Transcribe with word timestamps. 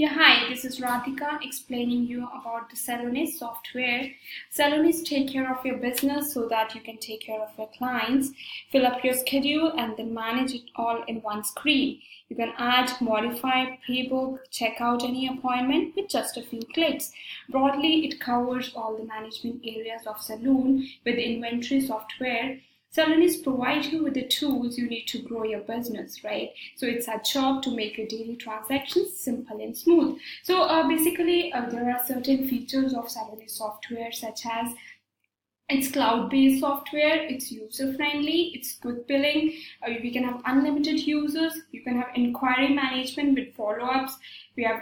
Yeah, 0.00 0.14
hi, 0.14 0.48
this 0.48 0.64
is 0.64 0.78
Radhika 0.78 1.42
explaining 1.42 2.04
you 2.04 2.28
about 2.28 2.70
the 2.70 2.76
Salonist 2.76 3.38
software. 3.38 4.08
Salonist 4.56 5.04
take 5.04 5.28
care 5.32 5.52
of 5.52 5.66
your 5.66 5.78
business 5.78 6.32
so 6.32 6.46
that 6.46 6.72
you 6.72 6.80
can 6.80 6.98
take 6.98 7.22
care 7.22 7.40
of 7.40 7.48
your 7.58 7.68
clients, 7.76 8.30
fill 8.70 8.86
up 8.86 9.02
your 9.02 9.14
schedule 9.14 9.72
and 9.76 9.96
then 9.96 10.14
manage 10.14 10.54
it 10.54 10.70
all 10.76 11.02
in 11.08 11.16
one 11.22 11.42
screen. 11.42 12.00
You 12.28 12.36
can 12.36 12.52
add, 12.58 12.92
modify, 13.00 13.74
pre-book, 13.84 14.38
check 14.52 14.80
out 14.80 15.02
any 15.02 15.26
appointment 15.26 15.96
with 15.96 16.08
just 16.08 16.36
a 16.36 16.42
few 16.42 16.62
clicks. 16.74 17.10
Broadly, 17.48 18.06
it 18.06 18.20
covers 18.20 18.72
all 18.76 18.96
the 18.96 19.02
management 19.02 19.62
areas 19.64 20.06
of 20.06 20.20
Saloon 20.20 20.88
with 21.04 21.16
inventory 21.16 21.80
software 21.80 22.60
Salonist 22.96 23.44
provide 23.44 23.84
you 23.84 24.02
with 24.02 24.14
the 24.14 24.26
tools 24.26 24.78
you 24.78 24.88
need 24.88 25.06
to 25.06 25.22
grow 25.22 25.44
your 25.44 25.60
business, 25.60 26.24
right? 26.24 26.50
So 26.76 26.86
it's 26.86 27.06
our 27.06 27.20
job 27.20 27.62
to 27.64 27.70
make 27.70 27.98
your 27.98 28.06
daily 28.06 28.36
transactions 28.36 29.18
simple 29.18 29.60
and 29.60 29.76
smooth. 29.76 30.18
So 30.42 30.62
uh, 30.62 30.88
basically, 30.88 31.52
uh, 31.52 31.68
there 31.68 31.90
are 31.90 32.06
certain 32.06 32.48
features 32.48 32.94
of 32.94 33.06
Salonist 33.06 33.50
software 33.50 34.10
such 34.10 34.46
as 34.46 34.74
it's 35.68 35.92
cloud-based 35.92 36.60
software, 36.60 37.24
it's 37.24 37.52
user-friendly, 37.52 38.52
it's 38.54 38.78
good 38.78 39.06
billing, 39.06 39.52
uh, 39.86 39.90
we 40.02 40.10
can 40.10 40.24
have 40.24 40.40
unlimited 40.46 40.98
users, 40.98 41.60
you 41.72 41.82
can 41.82 41.96
have 42.00 42.08
inquiry 42.14 42.72
management 42.72 43.38
with 43.38 43.54
follow-ups, 43.54 44.16
we 44.56 44.64
have 44.64 44.80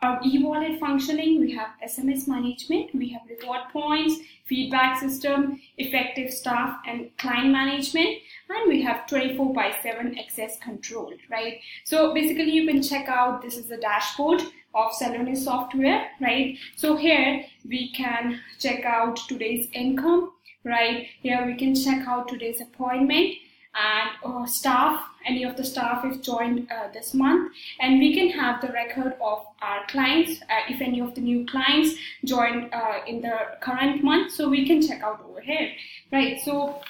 our 0.00 0.20
e-wallet 0.24 0.78
functioning, 0.78 1.40
we 1.40 1.52
have 1.54 1.70
SMS 1.84 2.28
management, 2.28 2.94
we 2.94 3.08
have 3.08 3.22
reward 3.28 3.62
points, 3.72 4.16
feedback 4.46 5.00
system, 5.00 5.60
effective 5.76 6.32
staff 6.32 6.78
and 6.86 7.10
client 7.18 7.50
management, 7.50 8.18
and 8.48 8.68
we 8.68 8.80
have 8.82 9.06
24 9.08 9.52
by 9.52 9.74
7 9.82 10.16
access 10.18 10.58
control, 10.60 11.12
right? 11.30 11.58
So 11.84 12.14
basically 12.14 12.50
you 12.50 12.66
can 12.66 12.82
check 12.82 13.08
out, 13.08 13.42
this 13.42 13.56
is 13.56 13.66
the 13.66 13.76
dashboard 13.76 14.40
of 14.74 14.92
Salonist 14.92 15.38
software, 15.38 16.08
right? 16.20 16.56
So 16.76 16.96
here 16.96 17.44
we 17.66 17.90
can 17.92 18.40
check 18.60 18.84
out 18.84 19.16
today's 19.16 19.68
income, 19.72 20.32
right? 20.64 21.08
Here 21.20 21.44
we 21.44 21.56
can 21.56 21.74
check 21.74 22.06
out 22.06 22.28
today's 22.28 22.60
appointment 22.60 23.34
and 23.78 24.10
uh, 24.24 24.46
staff, 24.46 25.04
any 25.26 25.44
of 25.44 25.56
the 25.56 25.64
staff 25.64 26.04
is 26.04 26.18
joined 26.18 26.70
uh, 26.70 26.88
this 26.92 27.14
month, 27.14 27.52
and 27.80 27.98
we 27.98 28.14
can 28.14 28.30
have 28.30 28.60
the 28.60 28.72
record 28.72 29.14
of 29.20 29.46
our 29.62 29.86
clients, 29.86 30.40
uh, 30.42 30.62
if 30.68 30.80
any 30.80 31.00
of 31.00 31.14
the 31.14 31.20
new 31.20 31.46
clients 31.46 31.94
joined 32.24 32.72
uh, 32.72 32.98
in 33.06 33.20
the 33.20 33.36
current 33.60 34.02
month, 34.02 34.32
so 34.32 34.48
we 34.48 34.66
can 34.66 34.80
check 34.80 35.02
out 35.02 35.24
over 35.28 35.40
here, 35.40 35.70
right? 36.12 36.40
So 36.44 36.80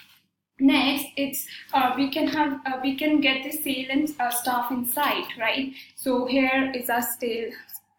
next 0.60 1.06
it's 1.16 1.46
uh, 1.72 1.92
we 1.96 2.10
can 2.10 2.26
have 2.26 2.60
uh, 2.66 2.78
we 2.82 2.96
can 2.96 3.20
get 3.20 3.44
the 3.44 3.52
sale 3.52 3.86
and 3.90 4.08
staff 4.08 4.72
insight 4.72 5.24
right? 5.38 5.72
So 5.94 6.26
here 6.26 6.72
is 6.74 6.90
our 6.90 7.02
sale 7.02 7.52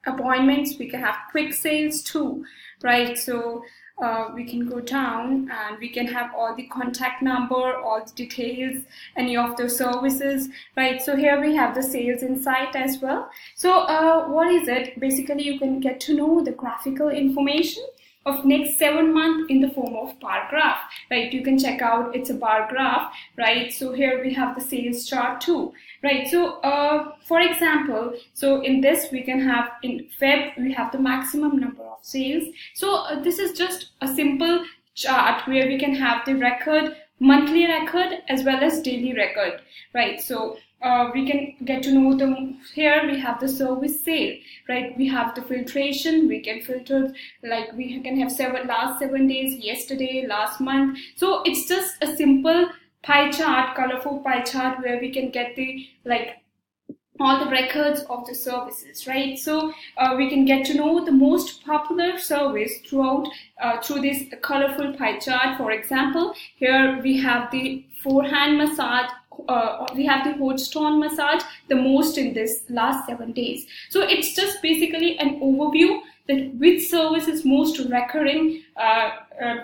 appointments. 0.05 0.77
We 0.77 0.89
can 0.89 0.99
have 1.01 1.15
quick 1.31 1.53
sales 1.53 2.01
too 2.01 2.43
right? 2.83 3.17
So 3.17 3.63
uh, 4.01 4.29
we 4.33 4.43
can 4.43 4.67
go 4.67 4.79
down 4.79 5.49
and 5.51 5.77
we 5.79 5.89
can 5.89 6.07
have 6.07 6.33
all 6.35 6.55
the 6.55 6.67
contact 6.67 7.21
number, 7.21 7.75
all 7.77 8.03
the 8.05 8.11
details, 8.13 8.83
any 9.15 9.35
of 9.35 9.57
the 9.57 9.69
services, 9.69 10.49
right? 10.77 11.01
So 11.01 11.15
here 11.15 11.39
we 11.41 11.55
have 11.55 11.75
the 11.75 11.83
sales 11.83 12.23
insight 12.23 12.75
as 12.75 12.99
well. 12.99 13.29
So 13.55 13.81
uh, 13.81 14.27
what 14.27 14.47
is 14.47 14.67
it? 14.67 14.99
Basically, 14.99 15.43
you 15.43 15.59
can 15.59 15.79
get 15.79 15.99
to 16.01 16.13
know 16.13 16.43
the 16.43 16.51
graphical 16.51 17.09
information 17.09 17.83
of 18.25 18.45
next 18.45 18.77
seven 18.77 19.13
month 19.13 19.49
in 19.49 19.61
the 19.61 19.69
form 19.69 19.95
of 19.95 20.19
bar 20.19 20.47
graph, 20.49 20.79
right? 21.09 21.31
You 21.31 21.41
can 21.41 21.57
check 21.57 21.81
out 21.81 22.15
it's 22.15 22.29
a 22.29 22.33
bar 22.33 22.67
graph, 22.69 23.13
right? 23.37 23.71
So 23.71 23.93
here 23.93 24.21
we 24.23 24.33
have 24.33 24.55
the 24.55 24.61
sales 24.61 25.07
chart 25.07 25.41
too, 25.41 25.73
right? 26.03 26.27
So 26.27 26.59
uh, 26.61 27.13
for 27.25 27.39
example, 27.39 28.13
so 28.33 28.61
in 28.61 28.81
this 28.81 29.11
we 29.11 29.23
can 29.23 29.39
have 29.39 29.69
in 29.83 30.07
Feb 30.19 30.57
we 30.57 30.73
have 30.73 30.91
the 30.91 30.99
maximum 30.99 31.57
number 31.59 31.83
of 31.83 31.99
sales. 32.01 32.43
So 32.73 32.95
uh, 32.95 33.21
this 33.21 33.39
is 33.39 33.57
just 33.57 33.91
a 34.01 34.07
simple 34.07 34.65
chart 34.95 35.47
where 35.47 35.67
we 35.67 35.79
can 35.79 35.95
have 35.95 36.25
the 36.25 36.35
record 36.35 36.95
monthly 37.19 37.67
record 37.67 38.23
as 38.29 38.43
well 38.43 38.63
as 38.63 38.81
daily 38.81 39.13
record, 39.13 39.61
right? 39.93 40.21
So 40.21 40.57
uh, 40.81 41.09
we 41.13 41.29
can 41.29 41.55
get 41.65 41.83
to 41.83 41.91
know 41.91 42.15
them 42.15 42.59
here. 42.73 43.05
We 43.05 43.19
have 43.19 43.39
the 43.39 43.49
service 43.49 44.03
sale 44.03 44.37
right? 44.69 44.95
We 44.97 45.07
have 45.07 45.35
the 45.35 45.41
filtration. 45.41 46.27
We 46.27 46.41
can 46.41 46.61
filter 46.61 47.13
like 47.43 47.73
we 47.73 47.99
can 48.01 48.19
have 48.19 48.31
seven 48.31 48.67
last 48.67 48.99
seven 48.99 49.27
days 49.27 49.55
yesterday 49.57 50.25
last 50.27 50.61
month. 50.61 50.99
So 51.15 51.41
it's 51.43 51.67
just 51.67 52.01
a 52.01 52.15
simple 52.15 52.69
pie 53.01 53.31
chart 53.31 53.75
colorful 53.75 54.19
pie 54.19 54.41
chart 54.41 54.79
where 54.81 54.99
we 54.99 55.11
can 55.11 55.31
get 55.31 55.55
the 55.55 55.87
like 56.05 56.38
all 57.19 57.43
the 57.43 57.51
records 57.51 58.01
of 58.09 58.25
the 58.25 58.33
services, 58.33 59.07
right? 59.07 59.37
So 59.37 59.73
uh, 59.97 60.15
we 60.17 60.29
can 60.29 60.45
get 60.45 60.65
to 60.67 60.73
know 60.73 61.03
the 61.03 61.11
most 61.11 61.65
popular 61.65 62.17
service 62.17 62.73
throughout 62.87 63.27
uh, 63.61 63.81
through 63.81 64.01
this 64.01 64.23
colorful 64.41 64.93
pie 64.93 65.19
chart. 65.19 65.57
For 65.57 65.71
example, 65.71 66.33
here 66.55 66.99
we 67.03 67.17
have 67.17 67.51
the 67.51 67.85
forehand 68.03 68.57
massage 68.57 69.09
uh, 69.47 69.85
we 69.95 70.05
have 70.05 70.25
the 70.25 70.33
hot 70.33 70.59
stone 70.59 70.99
massage 70.99 71.41
the 71.69 71.75
most 71.75 72.17
in 72.17 72.33
this 72.33 72.63
last 72.69 73.07
seven 73.07 73.31
days. 73.31 73.65
So 73.89 74.01
it's 74.01 74.35
just 74.35 74.61
basically 74.61 75.17
an 75.17 75.39
overview 75.39 76.01
that 76.29 76.55
which 76.63 76.87
service 76.87 77.27
is 77.27 77.43
most 77.43 77.79
recurring 77.89 78.63
uh, 78.77 79.09
uh, 79.43 79.55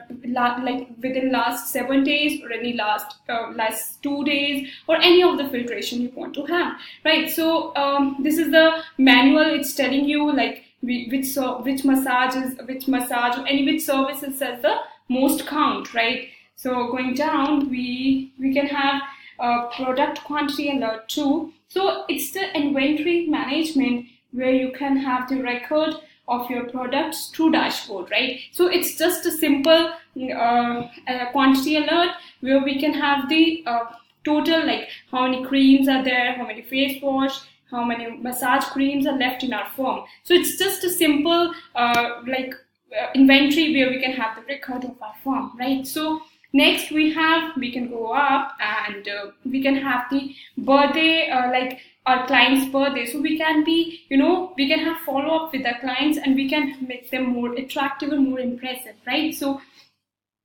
like 0.63 0.87
within 1.01 1.31
last 1.31 1.71
seven 1.71 2.03
days 2.03 2.41
or 2.43 2.51
any 2.51 2.73
last 2.73 3.17
uh, 3.29 3.51
last 3.55 4.01
two 4.01 4.23
days 4.25 4.67
or 4.87 4.95
any 4.97 5.21
of 5.23 5.37
the 5.37 5.47
filtration 5.49 6.01
you 6.01 6.11
want 6.15 6.33
to 6.33 6.45
have 6.45 6.73
right? 7.05 7.29
So 7.31 7.75
um, 7.75 8.17
this 8.19 8.37
is 8.37 8.51
the 8.51 8.81
manual. 8.97 9.53
It's 9.59 9.75
telling 9.75 10.05
you 10.05 10.35
like 10.35 10.63
which 10.81 11.27
so 11.27 11.61
which 11.61 11.85
massages 11.85 12.57
which 12.65 12.87
massage 12.87 13.37
or 13.37 13.47
any 13.47 13.65
which 13.65 13.83
services 13.83 14.39
says 14.39 14.61
the 14.61 14.75
most 15.07 15.45
count 15.45 15.93
right? 15.93 16.29
So 16.55 16.87
going 16.91 17.13
down 17.13 17.69
we 17.69 18.33
we 18.39 18.53
can 18.53 18.65
have 18.67 19.03
uh, 19.39 19.67
product 19.75 20.23
quantity 20.23 20.71
alert 20.71 21.09
too. 21.09 21.53
So 21.67 22.05
it's 22.09 22.31
the 22.31 22.51
inventory 22.57 23.27
management 23.27 24.07
where 24.31 24.53
you 24.53 24.71
can 24.71 24.97
have 24.97 25.29
the 25.29 25.41
record 25.41 25.95
of 26.27 26.49
your 26.49 26.69
products 26.69 27.27
through 27.27 27.51
dashboard, 27.51 28.09
right? 28.11 28.39
So 28.51 28.67
it's 28.67 28.97
just 28.97 29.25
a 29.25 29.31
simple 29.31 29.91
uh, 30.17 31.31
quantity 31.31 31.77
alert 31.77 32.11
where 32.41 32.63
we 32.63 32.79
can 32.79 32.93
have 32.93 33.29
the 33.29 33.63
uh, 33.65 33.85
total 34.23 34.65
like 34.65 34.89
how 35.11 35.27
many 35.27 35.45
creams 35.45 35.87
are 35.87 36.03
there, 36.03 36.33
how 36.33 36.47
many 36.47 36.61
face 36.61 37.01
wash, 37.01 37.39
how 37.69 37.83
many 37.83 38.17
massage 38.17 38.65
creams 38.65 39.05
are 39.05 39.17
left 39.17 39.43
in 39.43 39.53
our 39.53 39.69
firm. 39.71 40.03
So 40.23 40.33
it's 40.33 40.57
just 40.57 40.83
a 40.83 40.89
simple 40.89 41.53
uh, 41.75 42.21
like 42.27 42.53
uh, 42.99 43.07
inventory 43.13 43.73
where 43.73 43.89
we 43.89 44.01
can 44.01 44.13
have 44.13 44.35
the 44.35 44.43
record 44.43 44.83
of 44.85 45.01
our 45.01 45.15
firm, 45.23 45.51
right? 45.59 45.85
So 45.85 46.21
Next, 46.55 46.89
we 46.89 47.11
have, 47.11 47.57
we 47.57 47.69
can 47.69 47.89
go 47.89 48.13
up 48.13 48.55
and 48.61 49.05
uh, 49.09 49.31
we 49.43 49.61
can 49.61 49.75
have 49.75 50.05
the 50.09 50.33
birthday, 50.57 51.29
uh, 51.29 51.51
like 51.51 51.81
our 52.05 52.27
client's 52.27 52.71
birthday. 52.71 53.05
So 53.05 53.21
we 53.21 53.37
can 53.37 53.63
be, 53.63 54.01
you 54.09 54.17
know, 54.17 54.53
we 54.55 54.67
can 54.67 54.79
have 54.79 54.99
follow 55.01 55.45
up 55.45 55.53
with 55.53 55.65
our 55.65 55.79
clients 55.79 56.17
and 56.17 56.35
we 56.35 56.49
can 56.49 56.85
make 56.87 57.09
them 57.11 57.25
more 57.27 57.53
attractive 57.53 58.11
and 58.11 58.29
more 58.29 58.39
impressive, 58.39 58.95
right? 59.07 59.33
So 59.33 59.61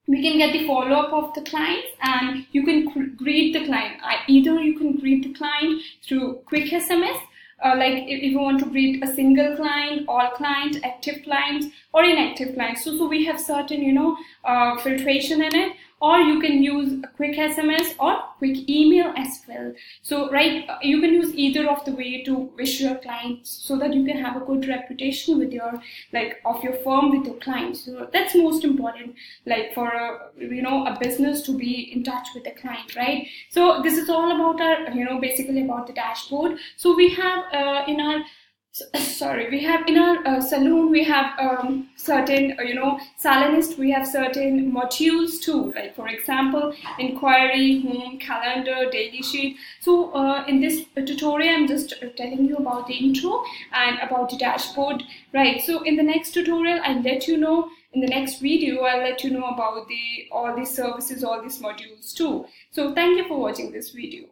we 0.06 0.22
can 0.22 0.38
get 0.38 0.52
the 0.52 0.66
follow 0.66 0.96
up 0.96 1.12
of 1.12 1.34
the 1.34 1.42
clients 1.42 1.88
and 2.02 2.46
you 2.52 2.64
can 2.64 3.14
greet 3.16 3.52
the 3.52 3.66
client. 3.66 4.00
Either 4.26 4.60
you 4.60 4.78
can 4.78 4.96
greet 4.96 5.22
the 5.22 5.34
client 5.34 5.82
through 6.02 6.40
quick 6.46 6.70
SMS 6.70 7.20
uh, 7.62 7.74
like 7.76 7.92
if, 7.92 8.22
if, 8.22 8.32
you 8.32 8.38
want 8.38 8.58
to 8.60 8.70
greet 8.70 9.02
a 9.04 9.14
single 9.14 9.56
client, 9.56 10.06
all 10.08 10.30
client, 10.30 10.78
active 10.82 11.22
clients, 11.24 11.66
or 11.92 12.04
inactive 12.04 12.54
clients. 12.54 12.84
So, 12.84 12.96
so 12.96 13.08
we 13.08 13.24
have 13.24 13.40
certain, 13.40 13.82
you 13.82 13.92
know, 13.92 14.16
uh, 14.44 14.78
filtration 14.78 15.42
in 15.42 15.54
it 15.54 15.76
or 16.00 16.18
you 16.18 16.40
can 16.40 16.62
use 16.62 17.04
quick 17.16 17.36
SMS 17.36 17.94
or 17.98 18.18
quick 18.38 18.68
email 18.70 19.12
as 19.16 19.42
well. 19.46 19.72
So, 20.00 20.30
right, 20.30 20.66
you 20.82 21.00
can 21.00 21.12
use 21.12 21.34
either 21.34 21.68
of 21.68 21.84
the 21.84 21.92
way 21.92 22.22
to 22.22 22.34
wish 22.56 22.80
your 22.80 22.94
clients 22.96 23.50
so 23.50 23.76
that 23.78 23.92
you 23.92 24.04
can 24.06 24.16
have 24.16 24.36
a 24.36 24.44
good 24.44 24.66
reputation 24.66 25.38
with 25.38 25.52
your, 25.52 25.82
like, 26.12 26.40
of 26.46 26.64
your 26.64 26.72
firm 26.72 27.10
with 27.10 27.26
your 27.26 27.36
clients. 27.36 27.84
So 27.84 28.08
that's 28.12 28.34
most 28.34 28.64
important, 28.64 29.14
like 29.44 29.74
for 29.74 29.88
a, 29.88 30.30
you 30.38 30.62
know, 30.62 30.86
a 30.86 30.98
business 30.98 31.42
to 31.42 31.56
be 31.56 31.92
in 31.92 32.02
touch 32.02 32.28
with 32.34 32.44
the 32.44 32.52
client, 32.52 32.96
right? 32.96 33.26
So 33.50 33.82
this 33.82 33.98
is 33.98 34.08
all 34.08 34.34
about 34.34 34.60
our, 34.60 34.90
you 34.92 35.04
know, 35.04 35.20
basically 35.20 35.62
about 35.62 35.86
the 35.86 35.92
dashboard. 35.92 36.58
So 36.76 36.96
we 36.96 37.10
have 37.10 37.44
uh, 37.52 37.84
in 37.86 38.00
our 38.00 38.22
sorry 38.96 39.50
we 39.50 39.60
have 39.64 39.86
in 39.88 39.98
our 39.98 40.24
uh, 40.26 40.40
saloon 40.40 40.90
we 40.90 41.02
have 41.02 41.36
um, 41.40 41.88
certain 41.96 42.56
uh, 42.58 42.62
you 42.62 42.74
know 42.74 43.00
salonist 43.20 43.76
we 43.76 43.90
have 43.90 44.06
certain 44.06 44.70
modules 44.72 45.40
too. 45.42 45.72
Like 45.74 45.96
for 45.96 46.08
example 46.08 46.72
inquiry 46.98 47.80
home 47.80 48.18
calendar 48.18 48.88
daily 48.90 49.22
sheet. 49.22 49.56
So 49.80 50.12
uh, 50.12 50.44
in 50.46 50.60
this 50.60 50.84
tutorial 50.94 51.56
i'm 51.56 51.66
just 51.66 51.94
uh, 52.02 52.10
telling 52.16 52.44
you 52.46 52.56
about 52.56 52.86
the 52.86 52.94
intro 52.94 53.42
and 53.72 53.98
about 53.98 54.30
the 54.30 54.38
dashboard 54.38 55.02
right? 55.34 55.60
So 55.60 55.82
in 55.82 55.96
the 55.96 56.04
next 56.04 56.32
tutorial 56.32 56.80
i'll 56.84 57.02
let 57.02 57.26
you 57.26 57.38
know 57.38 57.68
in 57.92 58.00
the 58.00 58.06
next 58.06 58.38
video 58.38 58.82
i'll 58.84 59.02
let 59.02 59.24
you 59.24 59.30
know 59.30 59.48
about 59.48 59.88
the 59.88 60.28
all 60.30 60.54
these 60.54 60.70
services 60.70 61.24
all 61.24 61.42
these 61.42 61.60
modules 61.60 62.14
too. 62.14 62.46
So 62.70 62.94
thank 62.94 63.18
you 63.18 63.26
for 63.26 63.40
watching 63.40 63.72
this 63.72 63.90
video 63.90 64.26